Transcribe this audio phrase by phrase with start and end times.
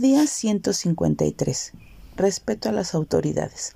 [0.00, 1.72] Día 153.
[2.16, 3.74] Respeto a las autoridades.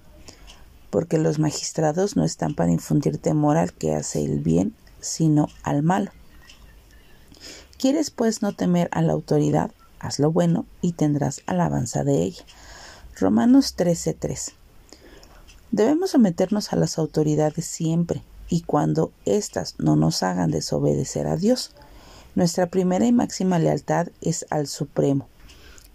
[0.88, 5.82] Porque los magistrados no están para infundir temor al que hace el bien, sino al
[5.82, 6.12] malo.
[7.76, 9.72] ¿Quieres pues no temer a la autoridad?
[10.00, 12.44] Haz lo bueno y tendrás alabanza de ella.
[13.20, 14.54] Romanos 13:3.
[15.72, 21.72] Debemos someternos a las autoridades siempre y cuando éstas no nos hagan desobedecer a Dios.
[22.34, 25.28] Nuestra primera y máxima lealtad es al Supremo.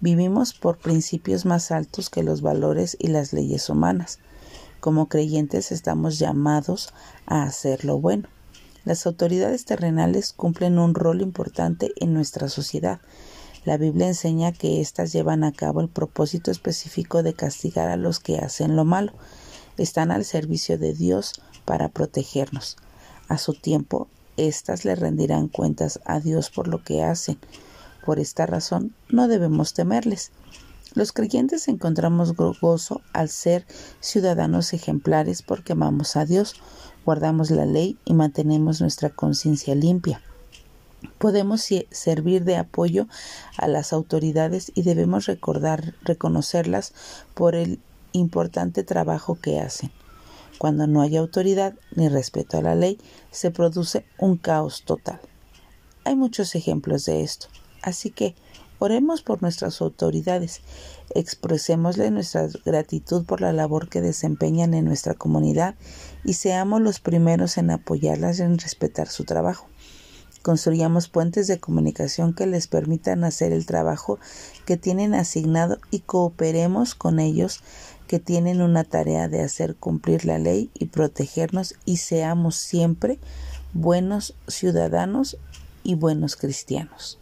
[0.01, 4.19] Vivimos por principios más altos que los valores y las leyes humanas.
[4.79, 6.93] Como creyentes estamos llamados
[7.25, 8.29] a hacer lo bueno.
[8.85, 13.01] Las autoridades terrenales cumplen un rol importante en nuestra sociedad.
[13.65, 18.21] La Biblia enseña que éstas llevan a cabo el propósito específico de castigar a los
[18.21, 19.11] que hacen lo malo
[19.77, 21.33] están al servicio de Dios
[21.65, 22.77] para protegernos.
[23.27, 24.07] A su tiempo,
[24.37, 27.37] éstas le rendirán cuentas a Dios por lo que hacen.
[28.09, 30.31] Por esta razón, no debemos temerles.
[30.95, 33.67] Los creyentes encontramos gozo al ser
[33.99, 36.55] ciudadanos ejemplares porque amamos a Dios,
[37.05, 40.23] guardamos la ley y mantenemos nuestra conciencia limpia.
[41.19, 43.05] Podemos servir de apoyo
[43.57, 46.95] a las autoridades y debemos recordar, reconocerlas
[47.35, 47.79] por el
[48.11, 49.91] importante trabajo que hacen.
[50.57, 52.99] Cuando no hay autoridad ni respeto a la ley,
[53.29, 55.19] se produce un caos total.
[56.05, 57.49] Hay muchos ejemplos de esto,
[57.81, 58.35] así que
[58.79, 60.61] oremos por nuestras autoridades,
[61.13, 65.75] expresémosle nuestra gratitud por la labor que desempeñan en nuestra comunidad
[66.23, 69.67] y seamos los primeros en apoyarlas y en respetar su trabajo.
[70.41, 74.19] Construyamos puentes de comunicación que les permitan hacer el trabajo
[74.65, 77.61] que tienen asignado y cooperemos con ellos
[78.07, 83.19] que tienen una tarea de hacer cumplir la ley y protegernos y seamos siempre
[83.73, 85.37] buenos ciudadanos
[85.83, 87.19] y buenos cristianos.